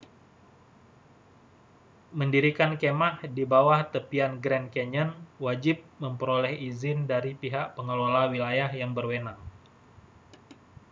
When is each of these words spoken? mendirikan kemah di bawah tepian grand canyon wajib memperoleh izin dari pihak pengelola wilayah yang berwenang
mendirikan 2.17 2.71
kemah 2.81 3.15
di 3.35 3.43
bawah 3.53 3.79
tepian 3.93 4.31
grand 4.43 4.65
canyon 4.75 5.09
wajib 5.45 5.77
memperoleh 6.01 6.53
izin 6.73 6.97
dari 7.11 7.31
pihak 7.41 7.67
pengelola 7.77 8.23
wilayah 8.33 8.69
yang 8.81 8.91
berwenang 8.97 9.37